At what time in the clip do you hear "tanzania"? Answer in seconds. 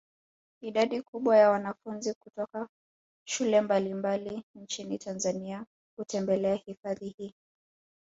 4.97-5.65